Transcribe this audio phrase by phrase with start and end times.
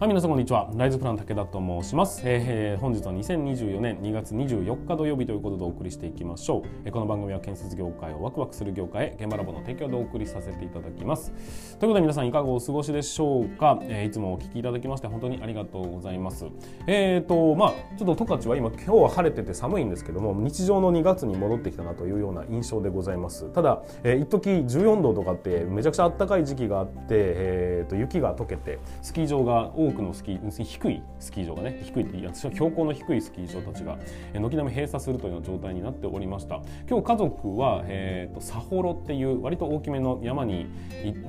[0.00, 0.70] はい皆さんこんにちは。
[0.76, 11.32] ライズプラン武田と申します、えー、本日は2024年2月24日土曜日ということでお送りしていきましょう、えー、この番組は建設業界をワクワクする業界へ現場ラボの提供でお送りさせていただきます。
[11.32, 11.40] という
[11.80, 16.46] ことで皆さんいかがお過ごしでしょうか、えー、いつもお聞きいただきまして本当にありがとうございます。
[16.86, 23.52] えっ、ー、とまあちょっと十勝は今今日は晴れてて寒いんですけども日常の2月に戻ってきたなというような印象でございます。
[23.52, 33.98] ただ、えー、一時14度とかってめちゃくちゃ暖かい時期があって、えーと、雪が溶けてスキー場が多多くのスキー低いスキー場がね低いって私は標高の低いスキー場たちが
[34.34, 36.60] 軒並み閉鎖するというような状態になっておりました。
[36.88, 40.66] 今日家族は、えーと、サホロっていう割と大きめの山に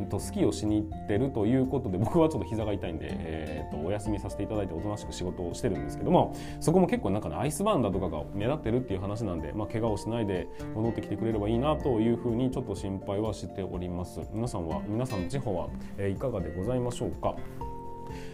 [0.09, 14.21] とスキーをしに行ってるということで僕はちょっと膝が痛いんで、えーと、お休みさせていただいておとなしく仕事をしてるんですけどもそこも結構なんか、ね、アイスバーンだとかが目立ってるっていう話なんで、まあ、怪我をしないで戻ってきてくれればいいなというふうにちょっと心配はしております。
[14.33, 17.35] 皆さんは皆さんの地方は、え、いかがでございましょうか？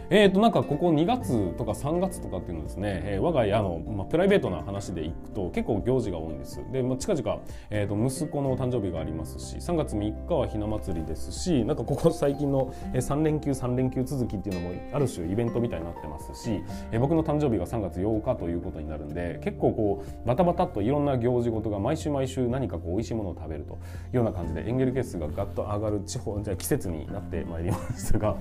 [0.10, 6.62] えー、となんかここ2月とか3月とかっていうのですね、えー、我が家の、まあ、プライベートな話でいくと結構行事が多いんです。
[6.72, 23.78] で、まあ、近々、えー、と息子の誕生日がありますし3月3日はひな祭りですしなんかここ最近の3連休3連休続きっていうのもある種イベントみたいになってますし、えー、僕の誕生日が3月8日ということになるんで結構こうバタバタっといろんな行事事が毎週毎週何かこう美味しいものを食べるとい
[24.14, 28.38] うような感じでエンゲル係数がガッと上がる地方じゃ季節になってまいりましたが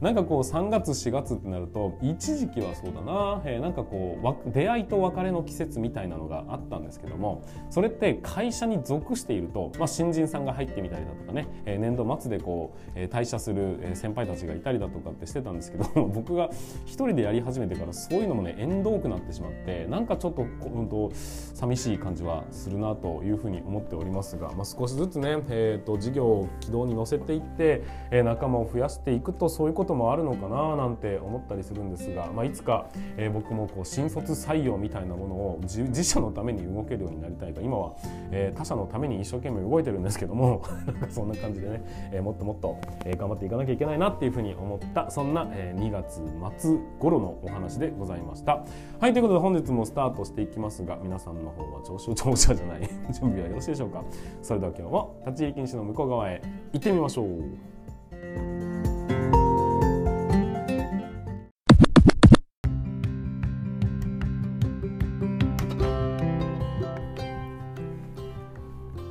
[0.00, 16.50] なんかこう3月4月ってなると一時期はそうだな、えー、なんかこう出会いと別れの季節みたいなのがあったんですけどもそれって会社に属していると、まあ、新人さんが入ってみたりだとかね、えー、年度末でこう、えー、退社する先輩たちがいたりだとかってしてたんですけど 僕が
[16.84, 21.10] 一人でやり始めてからそういうのもね縁遠くなってしまってなんかちょっと,、うんと、
[21.54, 37.94] 寂しい感じはするなというふうに思っておりますが、まあ、少しずつね、えーと、事業を軌道に乗せていって、えー、仲間を増やしていくとそういうことこともあるのかななんんて思ったりするんですが、まあ、いつか、えー、僕もこう新卒採用みたいなものを自社のために動けるようになりたいと今は、
[38.30, 41.82] えー、他社のために一生懸命動いてるんですけども なんかそんな感じでね、
[42.12, 46.22] えー、もっともっと、え頑張っていかなきゃいけないなっていうふうに思ったそんな、え2月
[46.58, 48.64] 末頃のお話でございました。
[49.00, 52.80] はいということで本日もスタートしていきますが皆さんの方は上昇乗車じゃない
[53.12, 54.02] 準備はよろしいでしょうか
[54.42, 58.67] それでは今日も立ち入り禁止の向こう側へ行ってみましょう。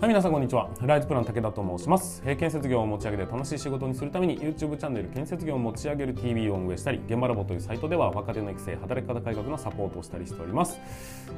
[0.07, 0.69] はい皆さんこんにちは。
[0.83, 10.79] ライズプラン武田と申します、えー、建設業を持ち上げて楽しい仕事にするために YouTube チャンネル建設業を持ち上げる TV を運営したり現場ラボというサイトでは若手の育成働き方改革のサポートをしたりしております。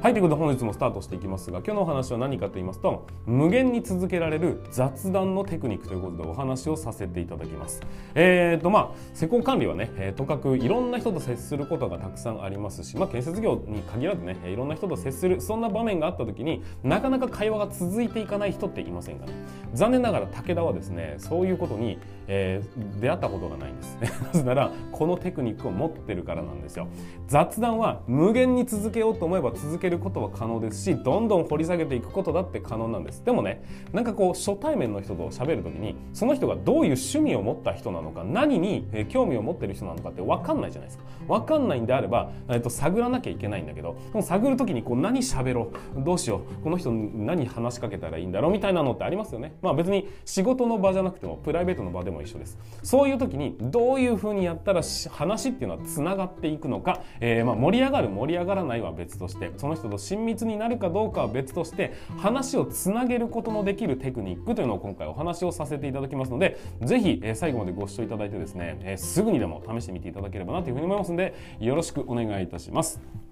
[0.00, 7.82] はいということで本日もスタートしていきますが今日のお話は何かと言いますと無限に続けられる雑談のテクニックということでお話をさせていただきます。
[8.14, 19.32] えーとまあ施工管理はね、えー、とかくいろんな人と接することがたくさんありますしまあ建設業に限らずねいろんな人と接するそんな場面があった時になかなか会話が続いていかないない人っていませんかね？
[19.74, 21.98] 残念ながら武田はですねそういうことに、
[22.28, 23.98] えー、出会ったことがないんです。
[24.32, 26.86] なぜならこのテクニックを持ってるからなんですよ。
[27.26, 33.24] 雑談は無限に続けようと思えば続けることは可能ですしどんどん掘り下げていくことだって可能なんです。
[33.24, 33.62] でもね
[33.92, 41.04] なんかこう初対面の人と喋る時にその人がどういう趣味を持った人なのか何に興味を持ってる人なのかって分かんないじゃないですか。
[41.28, 49.54] 分かんないんであれば、えっと、探らなきゃいけないんだけど探る時にこう何喋ろうどうしようこの人何話しかけたらいいんだだろみたいなのってありますよね。
[49.62, 52.58] まあ別に仕事の場じゃなくてもプライベートの場でも一緒です。
[52.82, 73.29] そういう時にどういうふうにやったら話っていうのはつながっていくのか、えー、まあ盛り上がる盛り上がらないは別としてその人と親密になるかどうかは別として話をつなげることのできるテクニックというのを今回お話をさせていただきますのでぜひ、最後までご視聴いただいてですね、えー、すぐにでも試してみていただければなというふうに思いますのでよろしくお願いいたします。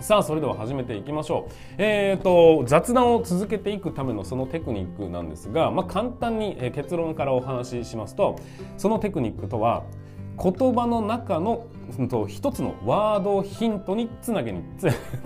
[0.00, 8.38] さあそれでは始めていきましょう、えーと、雑談を続けていくためのそのテクニックなんですが、まあ、簡単に結論からお話ししますと
[8.76, 9.84] そのテクニックとは
[10.40, 11.66] 言葉の中の
[12.28, 14.62] 一つのワードをヒントにつなげに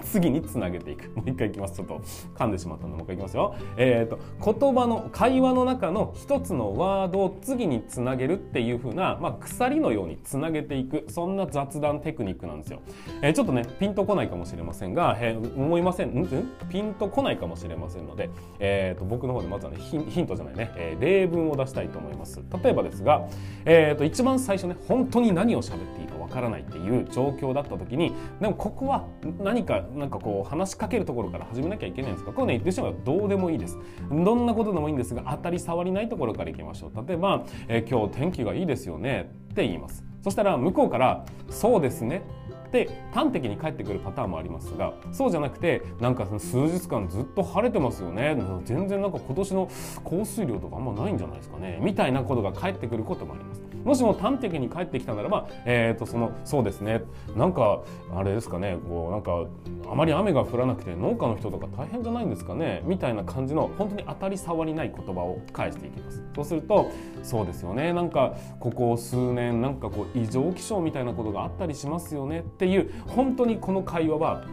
[0.03, 2.01] 次につなげていくもう一回いきますちょっと
[2.35, 2.51] 噛ん。
[2.51, 4.19] でしまったのでもう一回いきますよ、えーと、
[4.53, 11.37] 言葉の会話の中の一つのワードを次につなげるっていう風な、まあ、鎖のようにつなげていくそん。
[11.37, 12.61] な雑談テクニックなん。
[12.61, 12.81] ですよ、
[13.23, 14.95] えー、ちょっとねピンとこないかもしれません。
[14.95, 16.09] が、えー、思いません。
[16.09, 16.29] ん。
[16.69, 18.07] ピンとこないかもしれません。
[18.07, 23.29] ので、えーと、僕の方でまずはねヒントじゃないね、えー、例文を出したいと思います例えばですが、
[23.65, 26.00] えーと一番最初ね本当に何を喋って
[26.31, 29.07] からないっていう状況だった時にでもここは
[29.39, 32.33] 何かなんかこう話しかけるところから始めなきゃいけないんですか？
[32.33, 33.77] こうね言ってしまうとどうでもいいです。
[34.11, 37.07] どんなことでもいいんですが当たり障りないところからいきましょう。
[37.07, 40.05] 例えば、えー、今日天気がいいですよねって言います。
[40.23, 42.23] そしたら向こうから「そうですね」
[42.71, 48.41] って端的に返ってくるパターンもありますがそうじゃなくてなんかその数日間ずっと晴れてますよね。
[48.65, 49.69] 全然なんか今年の
[50.05, 51.81] 降水量とかあんまないんじゃないですかね。
[51.83, 53.63] みたいなことが返ってくることもあります。
[53.85, 57.03] もしも端的に返ってきたならば、えー、とそのそうですね。
[57.35, 57.83] なんか
[58.15, 58.77] あれですかね。
[58.89, 59.47] こうなんか
[59.91, 62.83] あまり雨が降らなくて農家の人とか大変じゃないんですかね。
[62.85, 66.23] みたいな感じの本当に当たり障りない言葉を返していきます。
[66.37, 66.91] そうすると
[67.23, 67.93] そうですよね。
[67.93, 72.45] なんかここ数年なんかこう異常気象みたいなことがあったりしますよね。
[72.61, 74.45] っていう本当にこの会話は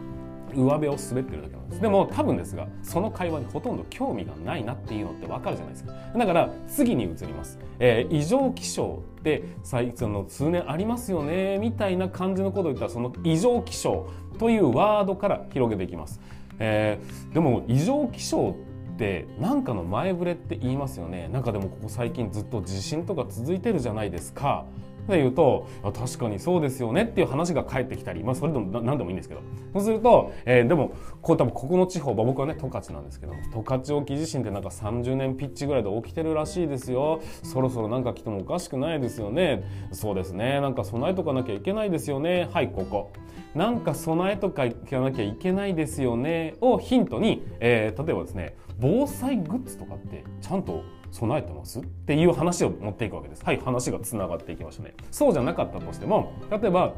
[0.54, 1.82] 上辺を滑ってるだけなんです。
[1.82, 5.92] でも多分ですがその会話にほとんど興味がないなっていうのってわかるじゃないですか。
[6.16, 14.08] だから次に移ります、えー、異常気象って最その数年ありますよねみたいな感じのことを言ったらその異常気象
[14.38, 16.18] というワードから広げていきます、
[16.58, 18.56] えー、でも異常気象
[18.94, 21.28] って何かの前触れって言いますよね。
[21.30, 24.64] なんかでもここ最近ずっと地震とか続いてるじゃないですか。
[25.08, 29.40] で言うと確かにそうですよねっていう話が返ってきたり、まあ、それでも何でもいいんですけど。
[29.72, 37.20] そうすると、えー、でもこう多分ここの地方、僕はね十勝なんですけど十勝沖地震ってなんか30年ピッチぐらいで起きてるらしいですよ。
[37.42, 39.62] そろそろ何か来てもおかしくないですよね。
[39.92, 40.60] そうですね。
[40.60, 42.48] なんか備えとかなきゃいけないですよね。
[42.52, 43.12] はいここ。
[43.54, 46.54] なんか備えとかいかなきゃいけないですよね。
[46.60, 51.80] をヒントに、えー、例えばですね防災グッズとかってちゃんと備えてます？
[51.80, 53.44] っていう話を持っていくわけです。
[53.44, 54.94] はい、話がつながっていきましたね。
[55.10, 56.94] そうじゃなかったとしても、例えば、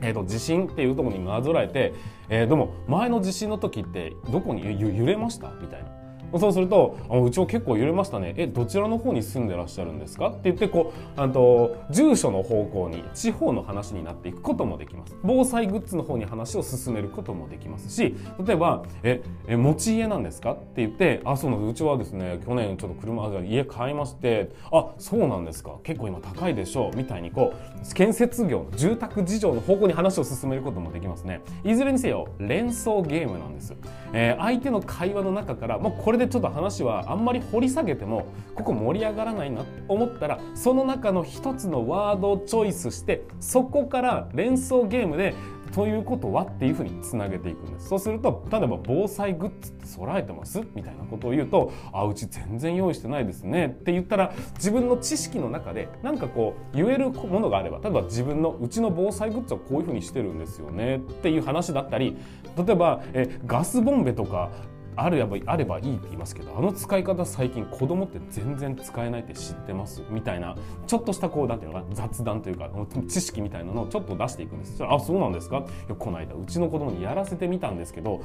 [0.00, 1.92] えーと、地震っていうところになぞらえて、
[2.28, 5.50] えー、でも前の地震の時ってどこに揺れました？
[5.60, 6.01] みたいな。
[6.38, 8.34] そうすると「あうちは結構揺れましたね。
[8.36, 15.16] えどちらの方に住んでらっしゃるんですか?」って言ってこうあと住所の方向に地方の話になっていくこともできます。
[15.22, 18.14] 防災グッズの方に話を進めることもできますし
[18.44, 21.70] 例えば「ええ持ち家なんですか?」って言って「あそうなんです。
[21.70, 25.72] うちはですね去年ちょっと車家買いましてあそうなんですか。
[25.82, 31.40] 結構今高いでしょう」みたいにこう建設業の住宅事情の方向に話を進めることもできますね。
[31.64, 33.74] いずれにせよ連想ゲームなんです、
[34.12, 45.34] えー、相手の会話の中からもうこれでちょっと話はあんまり掘り下げてもここ盛り上がらないなって思ったらその中の一つのワードをチョイスしてそこから連想ゲームで
[45.72, 47.88] ということはっていうふうにつなげていくんです。
[47.88, 50.60] そうすると例えば防災グッズって備えてます。
[50.74, 62.16] みたいなことを言うとあうち全然用意してないですねって言ったら自分の知識の中で何かこう言えるものがあれば例えば自分のうちの防災グッズはこういうふうにしてるんですよねっていう話だったり
[62.56, 64.50] 例えばえガスボンベとか
[64.94, 70.54] あればあればいいって言いますけどあの使い方最近子供って全然使えないって知ってますみたいな
[70.86, 72.70] ちょっとしたこうなんていうのか雑談というか
[73.08, 74.76] 知識みたいなのをちょっと出していくんです。
[74.76, 75.58] そあそうなんですか？
[75.58, 78.22] いやこの間うちの子供にやらせてみたんですけど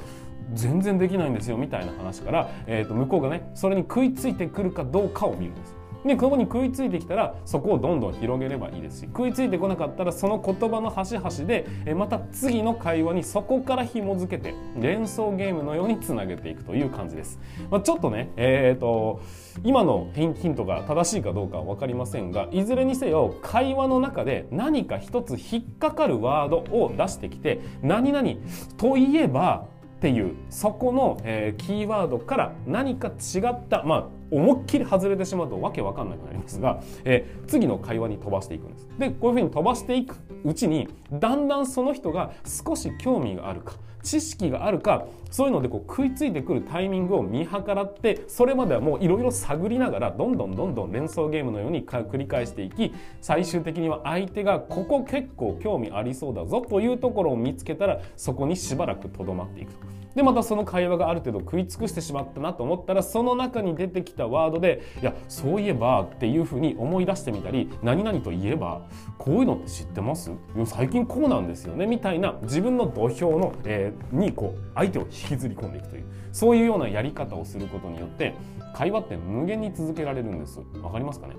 [0.52, 5.77] 全然できないんですよみたいな話から、えー、と向こうがねそれに食いついてくるかどうかを見るんです。
[6.04, 11.66] でここに食いついてきたらそこをどんどん広げればいいですし食いついてこなかったらその言葉の端々で
[11.96, 17.38] また次の会話にそこから紐付けて連想ゲームのようにつなげていくという感じです。
[17.70, 19.20] まあ、ちょっとね、えーと、
[19.64, 28.28] 今のヒントが正しいかどうかは分かりませんがいずれにせよ会話の中で何か一つ引っかかるワードを出してきて何々
[28.76, 29.66] といえば
[29.98, 38.88] っていうそこの、えー、キーワードから何か違ったまあ思いっきり外れてしまうとわけわかんなくなりますが、えー、次の会話に飛ばしていくんです。
[38.98, 59.97] でこういうふうに飛ばしていくうちにだんだんその人が少し興味があるか知識があるかそういうのでこう食いついてくるタイミングを見計らってそれまではもういろいろ探りながらどんどんどんどん連想ゲームのように繰り返していき最終的には相手がここ結構興味ありそうだぞというところを見つけたらそこにしばらくとどまっていくと。
[60.14, 68.82] でまたその会話がある程度食い尽くしてしまったなと思ったらその中に出てきたワードでいやそういえばっていうふうに思い出してみたり何々といえば
[69.16, 70.32] こういうのって知ってます？
[70.66, 78.34] 最近こうなんですよねみたいな自分の土俵の、えー、にこう相手を引きずり込んでいくというそういうようなやり方をすることによって
[78.74, 80.60] 会話って無限に続けられるんです。
[80.82, 81.34] わかりますかね？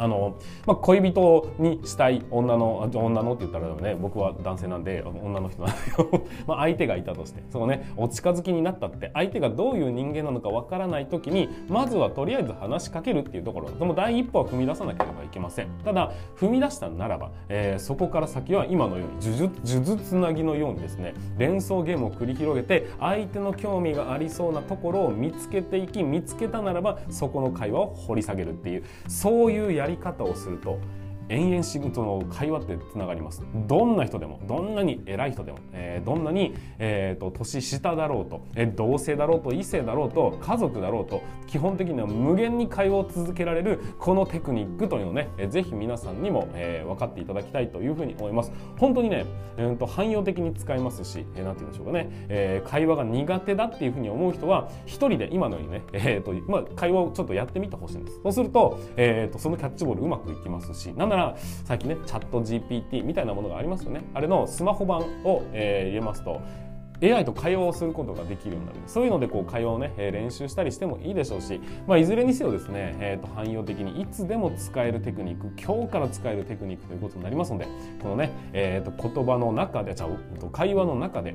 [0.00, 7.42] あの、まあ、恋人にしたい女の女のって言ったらね僕は男性なんで女の人なんだけど まあ相手がいたとして。
[7.50, 9.10] そのねお近づきになったって。
[9.12, 13.68] 相手がどういう人間なのかわからない時にまずはとりあえず話しかけるっていうところ。
[13.78, 15.68] その第一歩は踏み出さなければいけません。
[15.84, 30.78] ただ踏み出したならば、えー、そこから先は今のように呪術つなぎのようにですね連想ゲームを繰り広げて相手の興味がありそうなところを見つけていき見つけたならばそこの会話を掘り下げるっていうそういうやりり方をすると。
[31.30, 33.42] 延々仕事の会話ってつながります。
[33.66, 48.52] どんな人でもどんなに偉い人でも、えー、どんなに、えーと、年下だろうと、えー、同性だろうと異性だろうと家族だろうと基本的には無限に会話を続けられるこのテクニックというのをね、えー、ぜひ皆さんにも、えー、分かっていただきたいというふうに思います。
[48.76, 49.24] 本当にね、
[49.56, 58.20] えーと、汎用的に使えますし、えー、なんて言うんでしょうかね、えー、会話が苦手だっていうふうに思う人は一人で今のようにね、えーとまあ、会話をちょっとやってみてほしいんです。
[58.22, 61.19] そうすると,、えー、とそのキャッチボールうまくいきますしなんなら
[61.64, 64.02] 最近ねチャット GPT みたいなものがありますよね。
[64.14, 66.40] あれのスマホ版を、えー、入れますと
[67.02, 68.78] AI と会話をすることができるようになる。
[68.86, 77.66] そういうのでこう会話をね、え練習したりしてもいいでしょうし、まあ、いずれにせよですね、えー、と汎用的にいつでも使えるテクニック今日から使えるテクニックということになりますので
[78.02, 81.34] このね、えー、と言葉の中でじゃあ会話の中で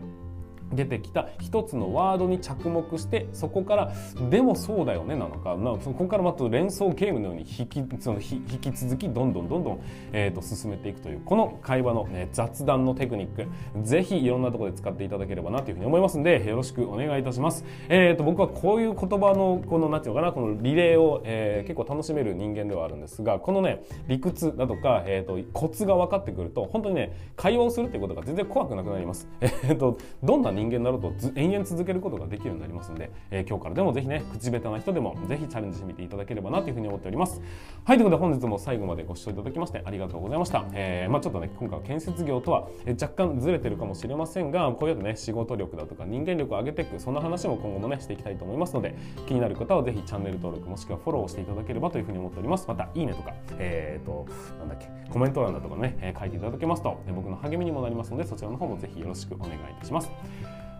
[0.73, 3.91] 出てきた一つのワードに着目してそこから
[4.29, 9.79] 「でもそうだよね」なのかなそこからまた連想ゲームのように引きその引き続きどんどんどんどん、
[10.11, 13.47] えー、と進めていくというこの会話の、ね、雑談のテクニック
[13.83, 17.65] ぜひいろんなところで使っていただければなというふうに思いますのでよろしくお願いいたします。
[17.89, 29.27] えー、と僕はこういう言葉のこの何て言うのかなこのリレーを、えー、結構楽しめる人間ではあるんですがこのね理屈だとか、えー、とコツが分かってくると本当にね会話をするっていうことが全然怖くなくなります。
[29.41, 37.41] えー、とどんな人間だろうと延々続けることができるようになりますので、えー、今日からでもぜひね口下手な人でもぜひチャレンジしてみていただければなというふうに思っております。
[37.83, 42.67] はいということで本日も最後までご視聴いただきましてありがとうございました、えー、まあちょっとね今回は建設業とは
[42.99, 48.95] 若干ずれてるかもしれませんがこういうね仕事力だとか人間力を上げていくそんな話も今後もねしていきたいと思いますので
[49.27, 52.65] 気になる方はぜひチャンネル登録もしくはフォローしていただければというふうに思っております。
[52.67, 54.25] またいいねとかえっ、と
[54.59, 60.09] なんだっけコメント欄だとかね、書いていただけますと僕の励みにもなりますのでそちらの方もぜひよろしくお願いいたします。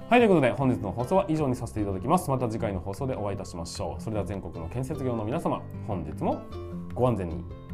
[0.08, 2.30] はいということで本日の放送は以上にさせていただきます。
[2.30, 4.02] また次回の放送でお会いいたしましょう。
[4.02, 6.44] それでは全国の建設業の皆様本日も
[6.94, 7.65] ご安全に。